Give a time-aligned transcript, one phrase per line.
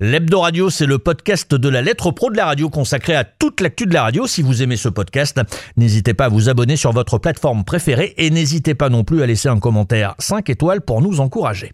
[0.00, 3.60] L'Hebdo Radio, c'est le podcast de la lettre pro de la radio consacré à toute
[3.60, 4.28] l'actu de la radio.
[4.28, 5.40] Si vous aimez ce podcast,
[5.76, 9.26] n'hésitez pas à vous abonner sur votre plateforme préférée et n'hésitez pas non plus à
[9.26, 11.72] laisser un commentaire 5 étoiles pour nous encourager.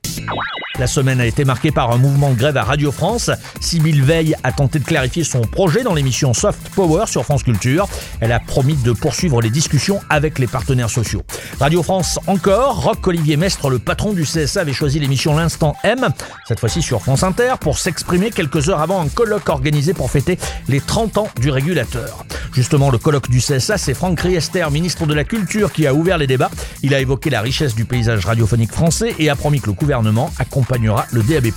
[0.80, 3.30] La semaine a été marquée par un mouvement de grève à Radio France.
[3.60, 7.86] Sybille Veil a tenté de clarifier son projet dans l'émission Soft Power sur France Culture.
[8.18, 11.22] Elle a promis de poursuivre les discussions avec les partenaires sociaux.
[11.60, 16.08] Radio France encore, Roc Olivier Mestre, le patron du CSA, avait choisi l'émission L'Instant M,
[16.48, 20.40] cette fois-ci sur France Inter, pour s'exprimer quelques heures avant un colloque organisé pour fêter
[20.66, 22.24] les 30 ans du régulateur.
[22.52, 26.18] Justement, le colloque du CSA, c'est Franck Riester, ministre de la Culture, qui a ouvert
[26.18, 26.50] les débats.
[26.82, 30.32] Il a évoqué la richesse du paysage radiophonique français et a promis que le gouvernement
[30.38, 31.48] accompagne accompagnera le DAB+.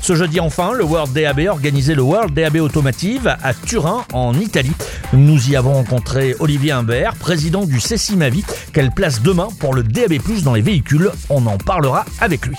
[0.00, 4.72] Ce jeudi enfin, le World DAB organisé le World DAB Automotive à Turin en Italie.
[5.12, 8.44] Nous y avons rencontré Olivier Imbert, président du CECIMAVI.
[8.72, 11.10] Quelle place demain pour le DAB+, dans les véhicules?
[11.30, 12.56] On en parlera avec lui.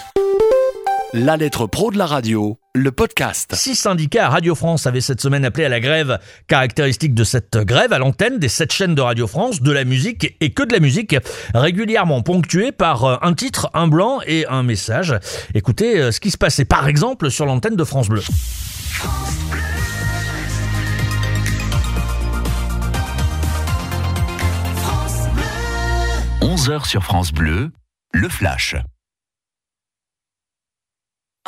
[1.13, 3.55] La lettre pro de la radio, le podcast.
[3.55, 6.19] Six syndicats à Radio France avaient cette semaine appelé à la grève.
[6.47, 10.37] Caractéristique de cette grève à l'antenne des sept chaînes de Radio France, de la musique
[10.39, 11.15] et que de la musique,
[11.55, 15.15] régulièrement ponctuée par euh, un titre, un blanc et un message.
[15.55, 18.21] Écoutez euh, ce qui se passait par exemple sur l'antenne de France Bleu.
[18.21, 19.59] France Bleu.
[26.41, 27.71] 11h sur France Bleu,
[28.13, 28.75] le flash.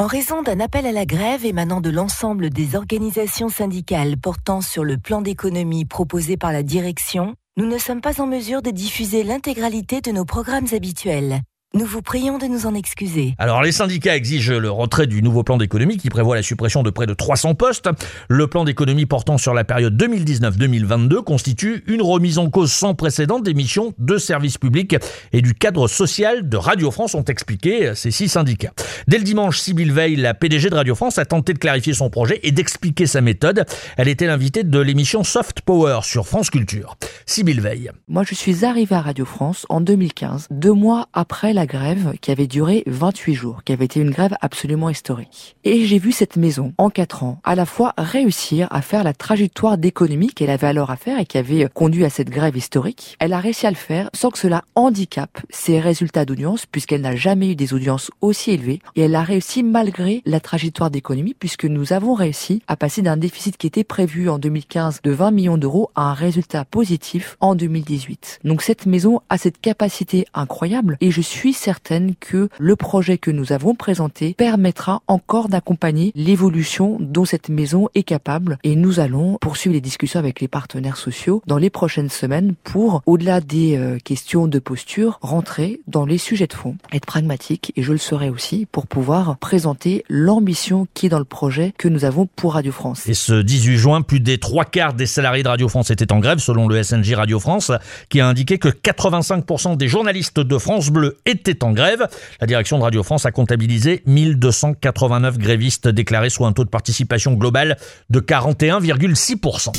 [0.02, 4.83] En raison d'un appel à la grève émanant de l'ensemble des organisations syndicales portant sur
[4.83, 9.22] le plan d'économie proposé par la direction, nous ne sommes pas en mesure de diffuser
[9.22, 11.41] l'intégralité de nos programmes habituels.
[11.73, 13.33] Nous vous prions de nous en excuser.
[13.38, 16.89] Alors les syndicats exigent le retrait du nouveau plan d'économie qui prévoit la suppression de
[16.89, 17.88] près de 300 postes.
[18.28, 23.39] Le plan d'économie portant sur la période 2019-2022 constitue une remise en cause sans précédent
[23.39, 24.97] des missions de service public
[25.31, 28.73] et du cadre social de Radio France, ont expliqué ces six syndicats.
[29.08, 32.09] Dès le dimanche, Sybille Veil, la PDG de Radio France, a tenté de clarifier son
[32.09, 33.63] projet et d'expliquer sa méthode.
[33.95, 36.97] Elle était l'invitée de l'émission Soft Power sur France Culture.
[37.25, 37.91] Sybille Veil.
[38.09, 42.13] Moi, je suis arrivée à Radio France en 2015, deux mois après la la grève
[42.22, 45.55] qui avait duré 28 jours, qui avait été une grève absolument historique.
[45.63, 49.13] Et j'ai vu cette maison, en 4 ans, à la fois réussir à faire la
[49.13, 53.16] trajectoire d'économie qu'elle avait alors à faire et qui avait conduit à cette grève historique.
[53.19, 57.16] Elle a réussi à le faire sans que cela handicape ses résultats d'audience, puisqu'elle n'a
[57.16, 58.79] jamais eu des audiences aussi élevées.
[58.95, 63.17] Et elle a réussi malgré la trajectoire d'économie, puisque nous avons réussi à passer d'un
[63.17, 67.53] déficit qui était prévu en 2015 de 20 millions d'euros à un résultat positif en
[67.53, 68.39] 2018.
[68.45, 73.31] Donc cette maison a cette capacité incroyable et je suis certaine que le projet que
[73.31, 79.38] nous avons présenté permettra encore d'accompagner l'évolution dont cette maison est capable et nous allons
[79.39, 83.97] poursuivre les discussions avec les partenaires sociaux dans les prochaines semaines pour, au-delà des euh,
[84.03, 88.29] questions de posture, rentrer dans les sujets de fond, être pragmatique et je le serai
[88.29, 92.72] aussi pour pouvoir présenter l'ambition qui est dans le projet que nous avons pour Radio
[92.72, 93.07] France.
[93.07, 96.19] Et ce 18 juin, plus des trois quarts des salariés de Radio France étaient en
[96.19, 97.72] grève selon le SNJ Radio France
[98.09, 102.07] qui a indiqué que 85% des journalistes de France Bleu étaient était en grève.
[102.40, 107.34] La direction de Radio France a comptabilisé 1289 grévistes déclarés, soit un taux de participation
[107.34, 107.78] global
[108.09, 109.72] de 41,6%.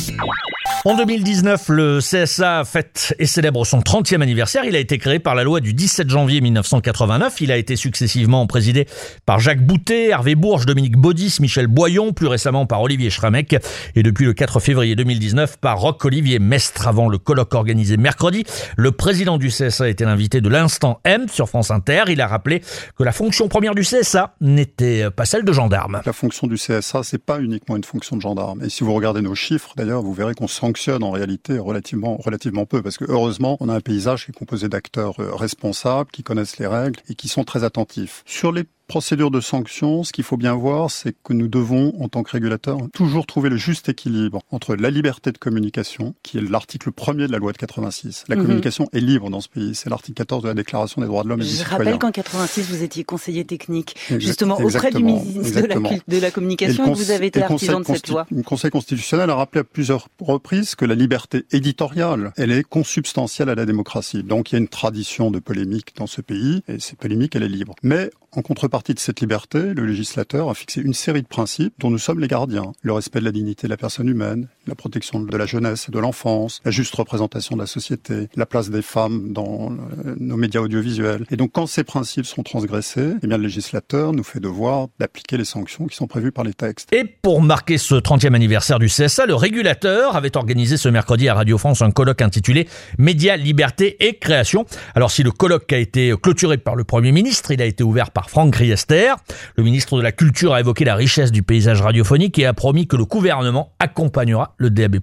[0.85, 4.65] En 2019, le CSA fête et célèbre son 30e anniversaire.
[4.65, 7.41] Il a été créé par la loi du 17 janvier 1989.
[7.41, 8.89] Il a été successivement présidé
[9.25, 13.57] par Jacques Boutet, Hervé Bourges, Dominique Baudis, Michel Boyon, plus récemment par Olivier Schramek
[13.95, 18.43] et depuis le 4 février 2019 par Roch Olivier Mestre avant le colloque organisé mercredi.
[18.77, 22.05] Le président du CSA était l'invité de l'instant M sur France Inter.
[22.09, 22.61] Il a rappelé
[22.99, 26.03] que la fonction première du CSA n'était pas celle de gendarme.
[26.05, 28.65] La fonction du CSA, c'est pas uniquement une fonction de gendarme.
[28.65, 32.67] Et si vous regardez nos chiffres, d'ailleurs, vous verrez qu'on sanctionne en réalité relativement, relativement
[32.67, 36.23] peu, parce que heureusement, on a un paysage qui est composé d'acteurs euh, responsables, qui
[36.23, 38.23] connaissent les règles et qui sont très attentifs.
[38.27, 42.11] Sur les procédure de sanction, ce qu'il faut bien voir, c'est que nous devons, en
[42.11, 46.43] tant que régulateur, toujours trouver le juste équilibre entre la liberté de communication, qui est
[46.43, 48.25] l'article premier de la loi de 86.
[48.29, 48.43] La mhm.
[48.43, 49.75] communication est libre dans ce pays.
[49.75, 51.71] C'est l'article 14 de la Déclaration des droits de l'homme et du citoyen.
[51.71, 55.77] Je rappelle qu'en 86, vous étiez conseiller technique, justement, auprès du ministre de la,
[56.07, 58.27] de la, Communication, et, que vous avez été artisan de cette loi.
[58.31, 63.49] Le Conseil constitutionnel a rappelé à plusieurs reprises que la liberté éditoriale, elle est consubstantielle
[63.49, 64.23] à la démocratie.
[64.23, 67.45] Donc il y a une tradition de polémique dans ce pays, et cette polémique, elle
[67.45, 67.75] est libre.
[67.83, 71.91] Mais en contrepartie de cette liberté, le législateur a fixé une série de principes dont
[71.91, 72.73] nous sommes les gardiens.
[72.81, 75.93] Le respect de la dignité de la personne humaine, la protection de la jeunesse et
[75.93, 80.39] de l'enfance, la juste représentation de la société, la place des femmes dans euh, nos
[80.39, 81.27] médias audiovisuels.
[81.31, 85.45] Et donc quand ces principes sont transgressés, eh le législateur nous fait devoir d'appliquer les
[85.45, 86.89] sanctions qui sont prévues par les textes.
[86.93, 91.35] Et pour marquer ce 30e anniversaire du CSA, le régulateur avait organisé ce mercredi à
[91.35, 94.65] Radio France un colloque intitulé Médias, liberté et création.
[94.95, 98.11] Alors si le colloque a été clôturé par le Premier ministre, il a été ouvert
[98.11, 99.15] par Franck Riester.
[99.57, 102.87] Le ministre de la Culture a évoqué la richesse du paysage radiophonique et a promis
[102.87, 104.99] que le gouvernement accompagnera le DAB+.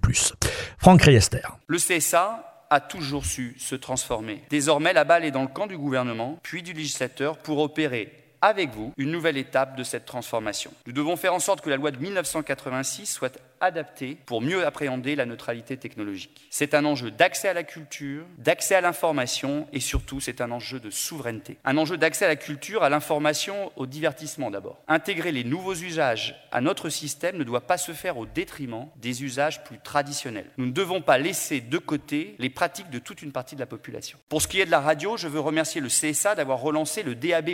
[0.77, 1.42] Franck Riester.
[1.68, 4.44] Le CSA a toujours su se transformer.
[4.50, 8.74] Désormais, la balle est dans le camp du gouvernement, puis du législateur, pour opérer avec
[8.74, 10.71] vous une nouvelle étape de cette transformation.
[10.88, 15.15] Nous devons faire en sorte que la loi de 1986 soit adaptée pour mieux appréhender
[15.15, 16.47] la neutralité technologique.
[16.50, 20.79] C'est un enjeu d'accès à la culture, d'accès à l'information et surtout c'est un enjeu
[20.79, 21.57] de souveraineté.
[21.65, 24.81] Un enjeu d'accès à la culture, à l'information, au divertissement d'abord.
[24.88, 29.23] Intégrer les nouveaux usages à notre système ne doit pas se faire au détriment des
[29.23, 30.50] usages plus traditionnels.
[30.57, 33.65] Nous ne devons pas laisser de côté les pratiques de toute une partie de la
[33.65, 34.17] population.
[34.29, 37.15] Pour ce qui est de la radio, je veux remercier le CSA d'avoir relancé le
[37.15, 37.50] DAB+.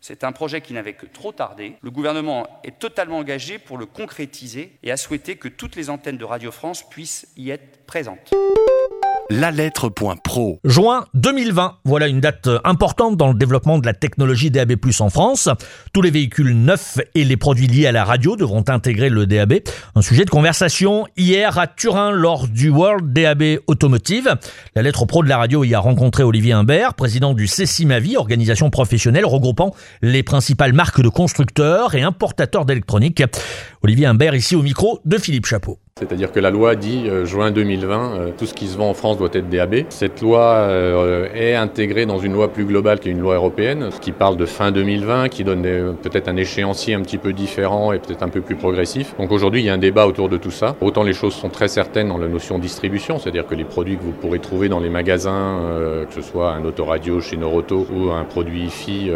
[0.00, 1.76] C'est un projet qui n'avait que trop tardé.
[1.80, 6.18] Le gouvernement est totalement engagé pour le concrétiser et a souhaité que toutes les antennes
[6.18, 8.32] de Radio France puissent y être présentes.
[9.30, 10.58] La lettre.pro.
[10.64, 11.80] Juin 2020.
[11.84, 15.50] Voilà une date importante dans le développement de la technologie DAB+, en France.
[15.92, 19.56] Tous les véhicules neufs et les produits liés à la radio devront intégrer le DAB.
[19.94, 24.34] Un sujet de conversation hier à Turin lors du World DAB Automotive.
[24.74, 28.70] La lettre pro de la radio y a rencontré Olivier Imbert, président du CECIMAVI, organisation
[28.70, 33.22] professionnelle regroupant les principales marques de constructeurs et importateurs d'électronique.
[33.82, 35.78] Olivier Imbert ici au micro de Philippe Chapeau.
[35.98, 38.94] C'est-à-dire que la loi dit euh, juin 2020, euh, tout ce qui se vend en
[38.94, 39.86] France doit être DAB.
[39.88, 43.88] Cette loi euh, est intégrée dans une loi plus globale qui est une loi européenne,
[44.00, 45.62] qui parle de fin 2020, qui donne
[46.00, 49.16] peut-être un échéancier un petit peu différent et peut-être un peu plus progressif.
[49.18, 50.76] Donc aujourd'hui, il y a un débat autour de tout ça.
[50.80, 54.02] Autant les choses sont très certaines dans la notion distribution, c'est-à-dire que les produits que
[54.02, 55.58] vous pourrez trouver dans les magasins,
[56.08, 59.10] que ce soit un autoradio chez Noroto ou un produit IFI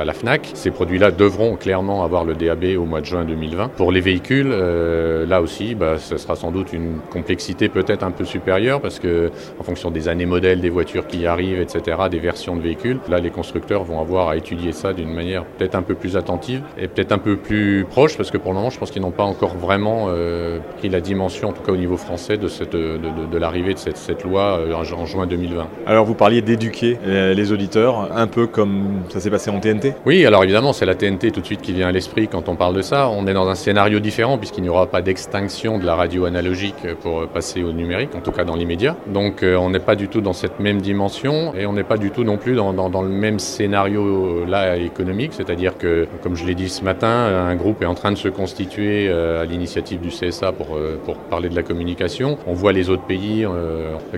[0.00, 3.68] à la FNAC, ces produits-là devront clairement avoir le DAB au mois de juin 2020.
[3.76, 8.80] Pour les véhicules, là aussi, bah, sera sans doute une complexité peut-être un peu supérieure
[8.80, 12.62] parce que en fonction des années modèles des voitures qui arrivent, etc., des versions de
[12.62, 16.16] véhicules, là les constructeurs vont avoir à étudier ça d'une manière peut-être un peu plus
[16.16, 19.02] attentive et peut-être un peu plus proche parce que pour le moment je pense qu'ils
[19.02, 22.48] n'ont pas encore vraiment euh, pris la dimension, en tout cas au niveau français, de,
[22.48, 22.98] cette, de,
[23.30, 25.66] de, l'arrivée de cette, cette loi euh, en juin 2020.
[25.86, 29.94] Alors vous parliez d'éduquer euh, les auditeurs, un peu comme ça s'est passé en TNT
[30.06, 32.56] Oui, alors évidemment c'est la TNT tout de suite qui vient à l'esprit quand on
[32.56, 33.08] parle de ça.
[33.08, 36.86] On est dans un scénario différent puisqu'il n'y aura pas d'extinction de la radio analogique
[37.00, 38.96] pour passer au numérique, en tout cas dans l'immédiat.
[39.06, 41.96] Donc euh, on n'est pas du tout dans cette même dimension et on n'est pas
[41.96, 46.36] du tout non plus dans, dans, le même scénario euh, là économique, c'est-à-dire que, comme
[46.36, 49.44] je l'ai dit ce matin, un groupe est en train de se constituer euh, à
[49.44, 52.38] l'initiative du CSA pour, pour parler de la communication.
[52.46, 53.46] On voit les autres pays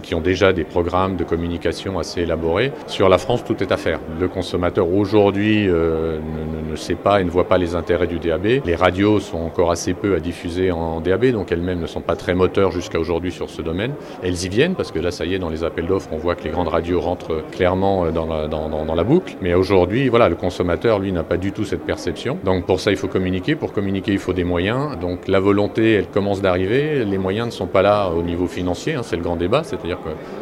[0.02, 2.72] qui ont déjà des programmes de communication assez élaborés.
[2.86, 4.00] Sur la France, tout est à faire.
[4.20, 8.64] Le consommateur aujourd'hui ne, sait pas et ne voit pas les intérêts du DAB.
[8.64, 12.16] Les radios sont encore assez peu à diffuser en DAB, donc elles-mêmes ne sont pas
[12.16, 13.92] très moteurs jusqu'à aujourd'hui sur ce domaine.
[14.22, 16.34] Elles y viennent parce que là, ça y est, dans les appels d'offres, on voit
[16.34, 19.36] que les grandes radios rentrent clairement dans la, dans, dans, la boucle.
[19.40, 22.38] Mais aujourd'hui, voilà, le consommateur, lui, n'a pas du tout cette perception.
[22.44, 23.54] Donc pour ça, il faut communiquer.
[23.54, 24.98] Pour communiquer, il faut des moyens.
[24.98, 27.04] Donc la volonté, elle commence d'arriver.
[27.04, 28.94] Les moyens ne sont pas là au niveau financier.
[28.94, 29.62] Hein, c'est le grand débat.
[29.64, 29.98] C'est-à-dire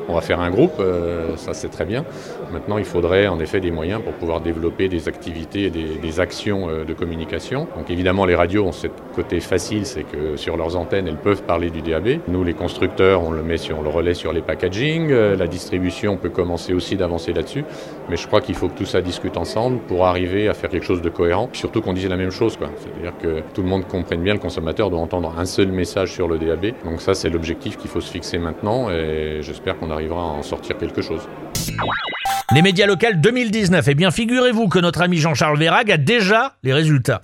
[0.07, 2.05] qu'on va faire un groupe, euh, ça c'est très bien.
[2.53, 6.21] Maintenant, il faudrait en effet des moyens pour pouvoir développer des activités et des, des
[6.23, 7.69] actions euh, de communication.
[7.77, 11.43] Donc évidemment, les radios ont ce côté facile, c'est que sur leurs antennes, elles peuvent
[11.43, 12.21] parler du DAB.
[12.29, 15.11] Nous, les constructeurs, on le met sur, le relaie sur les packaging.
[15.11, 17.65] Euh, la distribution peut commencer aussi d'avancer là-dessus.
[18.09, 20.87] Mais je crois qu'il faut que tout ça discute ensemble pour arriver à faire quelque
[20.87, 21.51] chose de cohérent.
[21.53, 22.71] Surtout qu'on dise la même chose, quoi.
[22.77, 26.29] C'est-à-dire que tout le monde comprenne bien, le consommateur doit entendre un seul message sur
[26.29, 26.73] le DAB.
[26.85, 30.43] Donc ça, c'est l'objectif qu'il faut se fixer maintenant et j'espère qu'on arrivera à en
[30.43, 31.29] sortir quelque chose.
[32.55, 33.89] Les médias locaux 2019.
[33.89, 37.23] Eh bien, figurez-vous que notre ami Jean-Charles Vérag a déjà les résultats.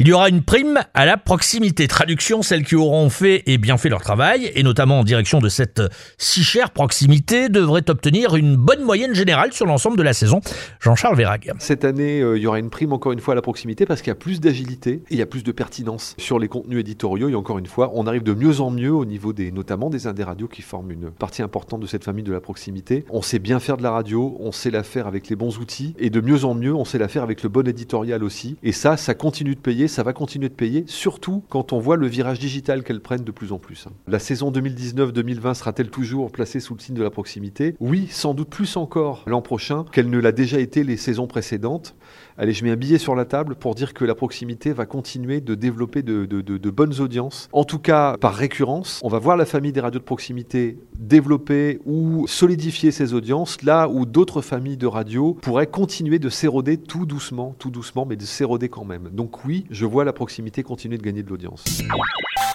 [0.00, 1.88] Il y aura une prime à la proximité.
[1.88, 5.48] Traduction, celles qui auront fait et bien fait leur travail, et notamment en direction de
[5.48, 5.82] cette
[6.18, 10.40] si chère proximité, devraient obtenir une bonne moyenne générale sur l'ensemble de la saison.
[10.78, 11.52] Jean-Charles Vérag.
[11.58, 14.00] Cette année, euh, il y aura une prime encore une fois à la proximité parce
[14.00, 16.78] qu'il y a plus d'agilité et il y a plus de pertinence sur les contenus
[16.78, 17.28] éditoriaux.
[17.28, 20.06] Et encore une fois, on arrive de mieux en mieux au niveau des, notamment des
[20.06, 23.04] indés radios qui forment une partie importante de cette famille de la proximité.
[23.10, 25.96] On sait bien faire de la radio, on sait la faire avec les bons outils
[25.98, 28.58] et de mieux en mieux, on sait la faire avec le bon éditorial aussi.
[28.62, 31.96] Et ça, ça continue de payer ça va continuer de payer, surtout quand on voit
[31.96, 33.86] le virage digital qu'elles prennent de plus en plus.
[34.06, 37.74] La saison 2019-2020 sera-t-elle toujours placée sous le signe de la proximité?
[37.80, 41.94] Oui, sans doute plus encore l'an prochain qu'elle ne l'a déjà été les saisons précédentes.
[42.36, 45.40] Allez, je mets un billet sur la table pour dire que la proximité va continuer
[45.40, 47.48] de développer de, de, bonnes audiences.
[47.52, 51.80] En tout cas, par récurrence, on va voir la famille des radios de proximité développer
[51.84, 57.06] ou solidifier ses audiences là où d'autres familles de radios pourraient continuer de s'éroder tout
[57.06, 59.08] doucement, tout doucement, mais de s'éroder quand même.
[59.12, 61.64] Donc oui, vois la proximité continuer de gagner de l'audience.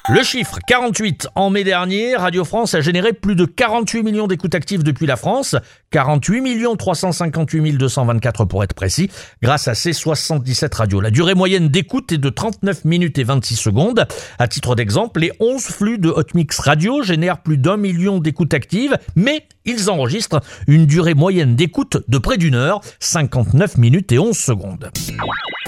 [0.10, 4.54] Le chiffre 48 en mai dernier, Radio France a généré plus de 48 millions d'écoutes
[4.54, 5.56] actives depuis la France,
[5.92, 9.10] 48 358 224 pour être précis,
[9.42, 11.00] grâce à ces 77 radios.
[11.00, 14.06] La durée moyenne d'écoute est de 39 minutes et 26 secondes.
[14.40, 18.98] À titre d'exemple, les 11 flux de Hotmix Radio génèrent plus d'un million d'écoutes actives,
[19.16, 24.38] mais ils enregistrent une durée moyenne d'écoute de près d'une heure, 59 minutes et 11
[24.38, 24.92] secondes.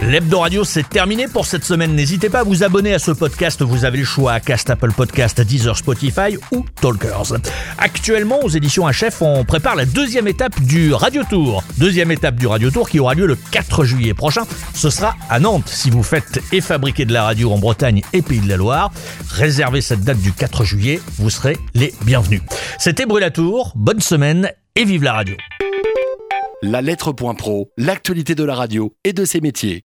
[0.02, 1.96] L'Hebdo Radio, c'est terminé pour cette semaine.
[1.96, 3.62] N'hésitez pas à vous abonner à ce podcast.
[3.62, 7.34] Vous avez le choix à Cast, Apple Podcast, Deezer, Spotify ou Talkers.
[7.78, 11.64] Actuellement, aux éditions HF, on prépare la deuxième étape du Radio Tour.
[11.78, 14.44] Deuxième étape du Radio Tour qui aura lieu le 4 juillet prochain.
[14.74, 15.70] Ce sera à Nantes.
[15.70, 18.92] Si vous faites et fabriquer de la radio en Bretagne et Pays de la Loire,
[19.30, 21.00] réservez cette date du 4 juillet.
[21.18, 22.42] Vous serez les bienvenus.
[22.80, 23.72] C'était Brûlatour.
[23.75, 25.38] Bonne semaine et vive la radio.
[26.62, 29.84] La lettre.pro, l'actualité de la radio et de ses métiers.